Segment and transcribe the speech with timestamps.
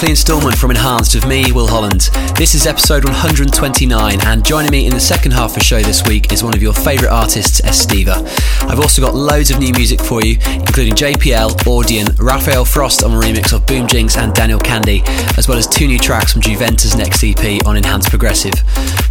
[0.00, 2.08] Weekly instalment from Enhanced with me, Will Holland.
[2.34, 6.02] This is episode 129, and joining me in the second half of the show this
[6.06, 8.24] week is one of your favourite artists, Estiva.
[8.62, 13.10] I've also got loads of new music for you, including JPL, Audien, Rafael Frost on
[13.10, 15.06] a remix of Boom Jinx and Daniel Kandi,
[15.36, 18.54] as well as two new tracks from Juventa's next EP on Enhanced Progressive.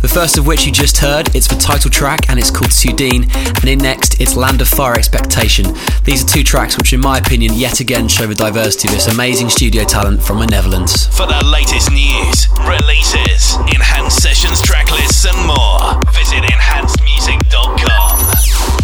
[0.02, 3.30] The first of which you just heard, it's the title track and it's called Sudine,
[3.60, 5.68] and in next it's Land of Fire Expectation.
[6.04, 9.08] These are two tracks which, in my opinion, yet again show the diversity of this
[9.08, 10.79] amazing studio talent from the Netherlands.
[10.88, 18.79] For the latest news, releases, enhanced sessions, tracklists, and more, visit enhancedmusic.com.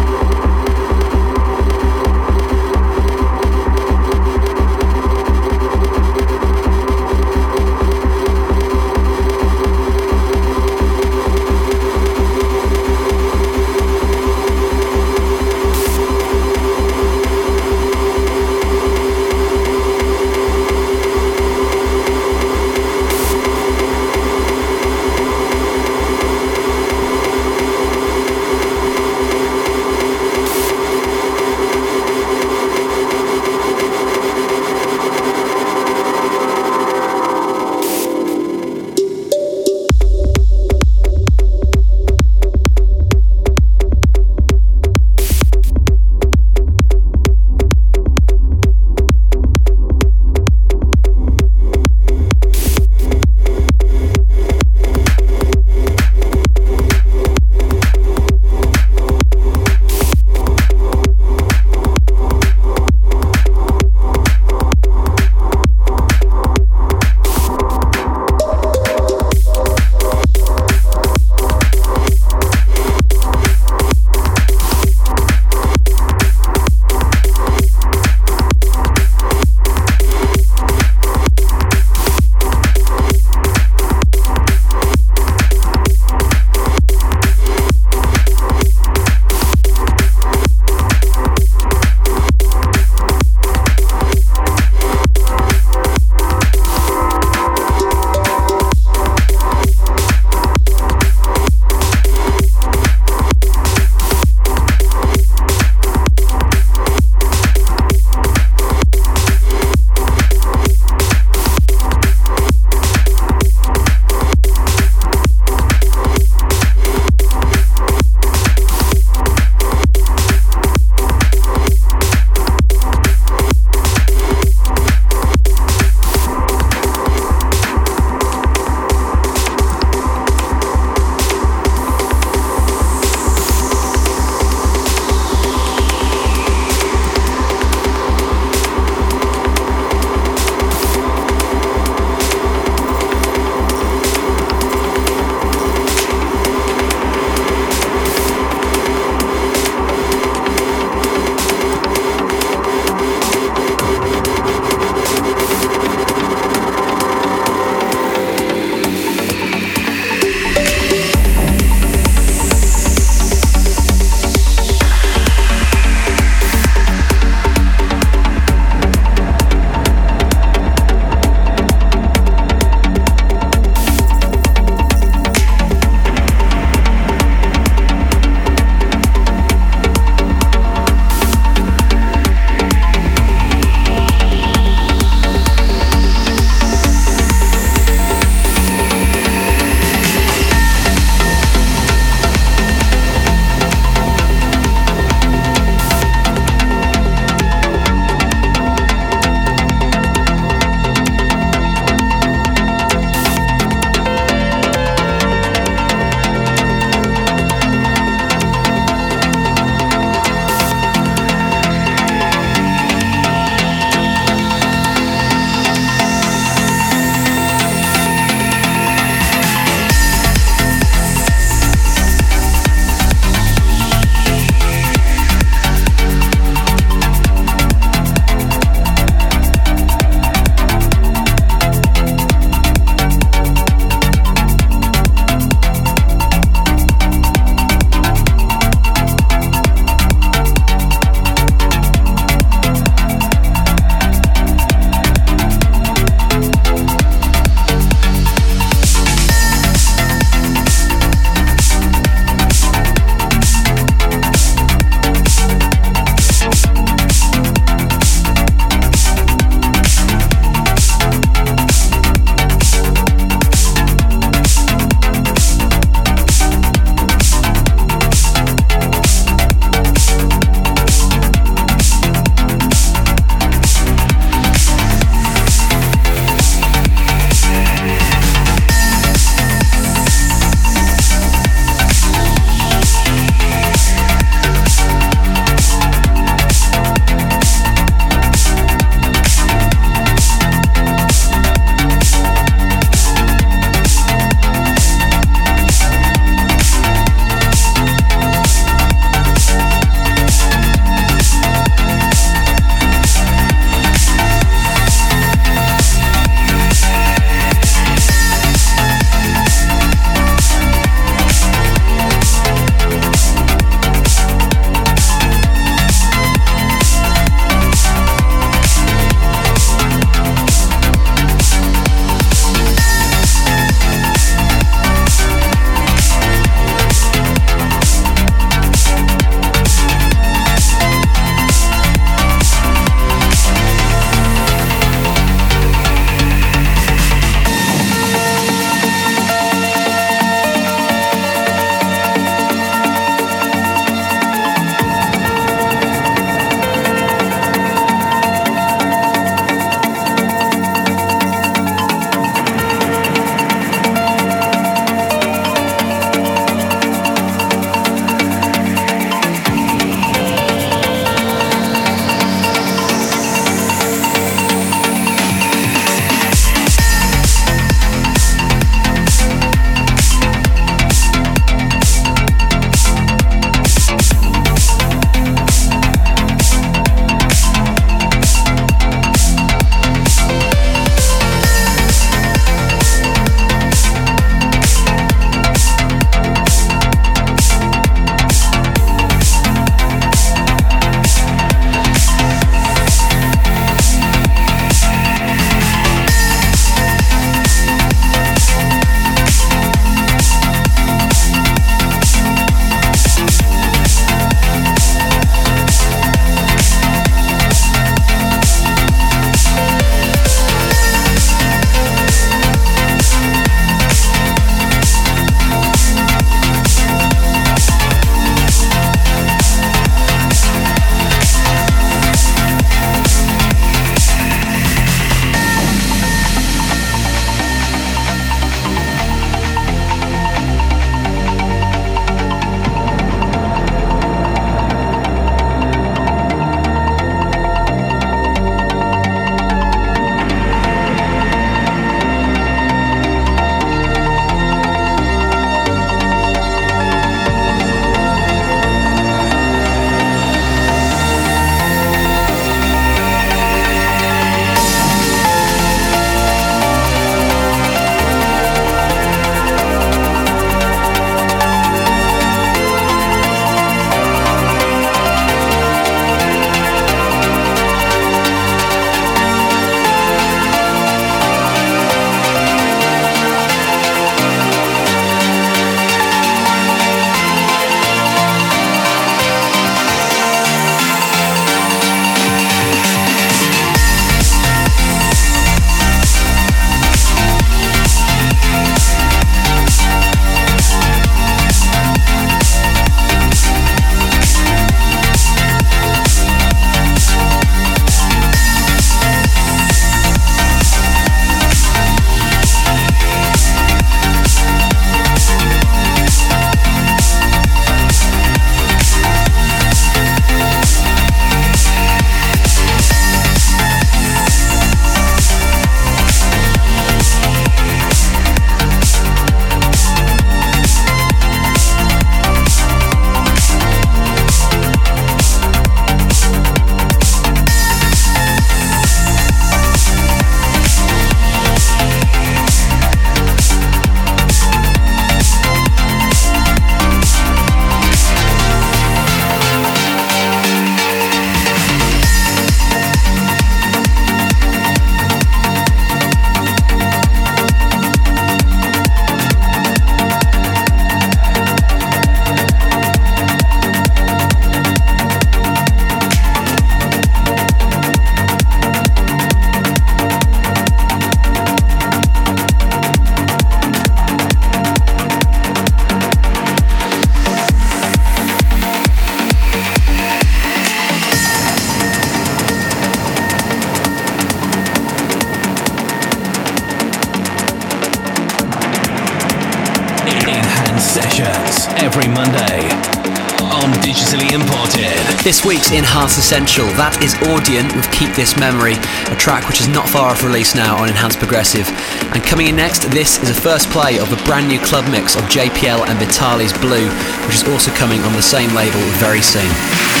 [586.11, 588.75] week's Essential, that is Audien with Keep This Memory,
[589.07, 591.67] a track which is not far off release now on Enhanced Progressive.
[592.11, 595.15] And coming in next, this is a first play of the brand new club mix
[595.15, 596.89] of JPL and Vitali's Blue,
[597.27, 600.00] which is also coming on the same label very soon.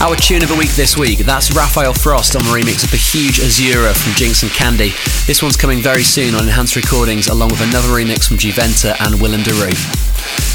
[0.00, 2.96] Our tune of the week this week, that's Rafael Frost on the remix of the
[2.96, 4.90] huge Azzura from Jinx and Kandi.
[5.26, 9.20] This one's coming very soon on Enhanced Recordings, along with another remix from Juventa and
[9.20, 9.74] Willem de Roo.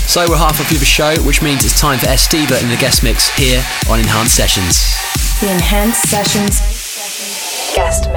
[0.07, 3.03] So we're halfway through the show, which means it's time for Estiva in the guest
[3.03, 4.83] mix here on Enhanced Sessions.
[5.39, 6.59] The Enhanced Sessions
[7.75, 8.11] guest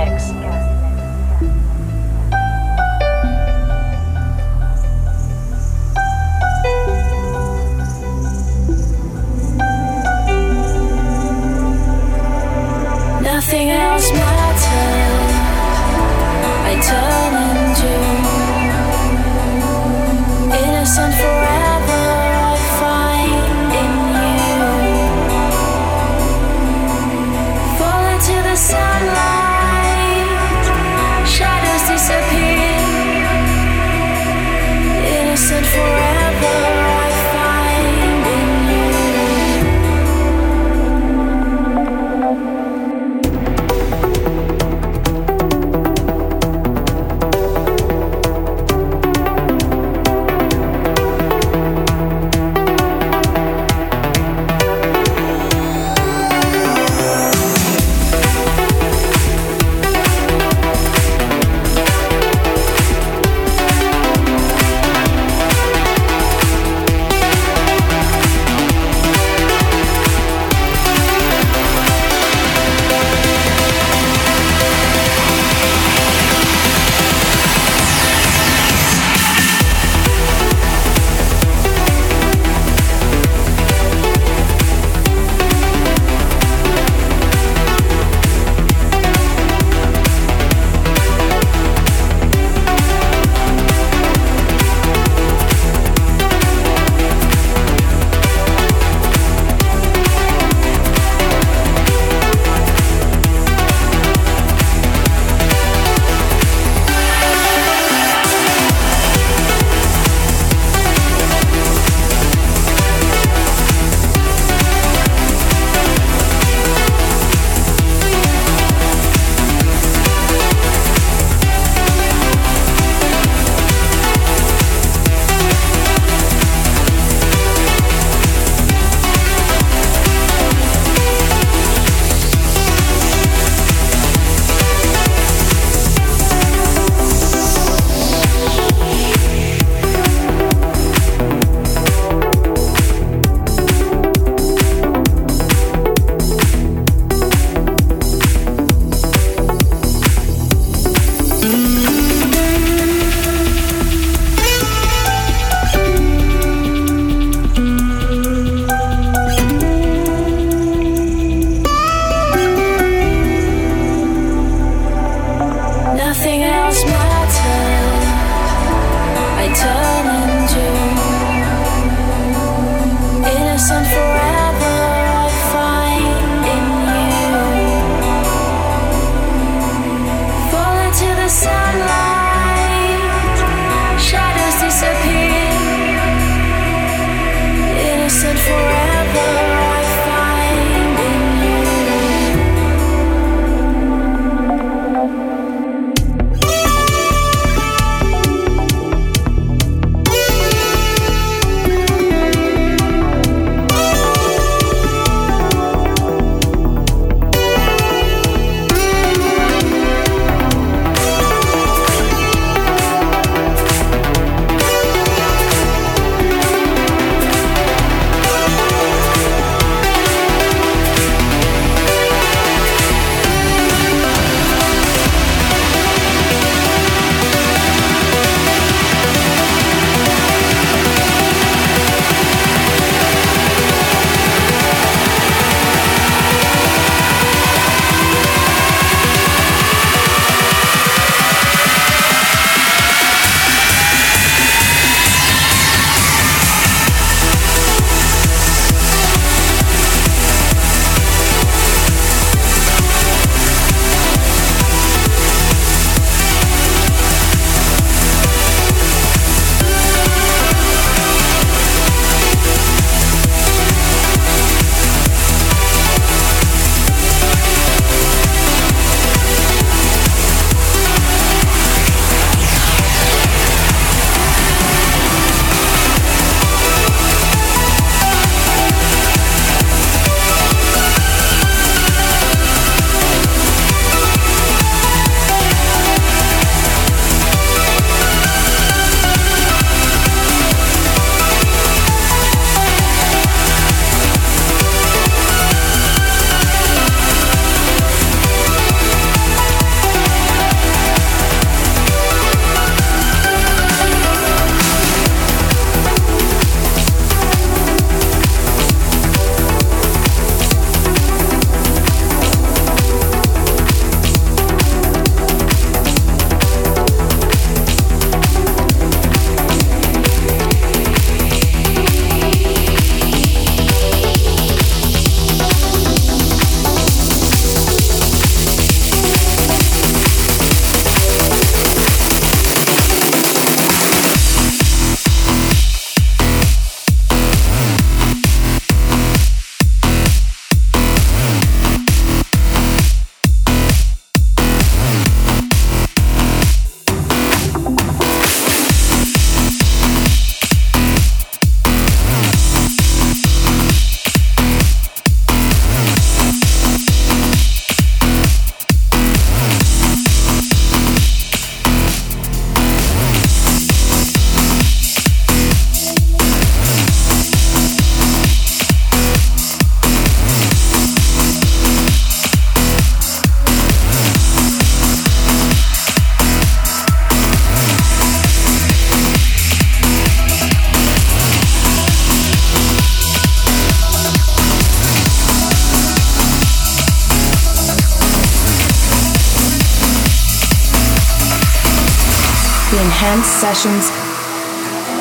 [393.06, 393.90] Enhanced Sessions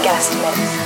[0.04, 0.85] guest mix.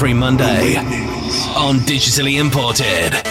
[0.00, 0.76] Every Monday
[1.56, 3.29] on Digitally Imported.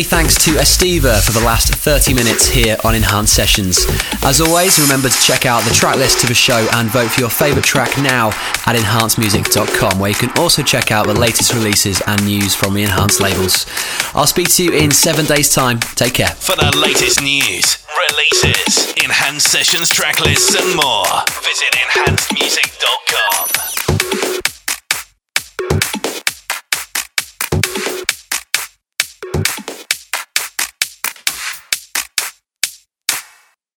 [0.00, 3.84] Many thanks to Estiva for the last 30 minutes here on Enhanced Sessions.
[4.22, 7.20] As always, remember to check out the track list of the show and vote for
[7.20, 8.28] your favourite track now
[8.64, 12.82] at enhancedmusic.com, where you can also check out the latest releases and news from the
[12.82, 13.66] Enhanced labels.
[14.14, 15.80] I'll speak to you in seven days' time.
[15.80, 16.28] Take care.
[16.28, 17.76] For the latest news,
[18.08, 21.04] releases, enhanced sessions, track lists, and more,
[21.44, 23.69] visit enhancedmusic.com.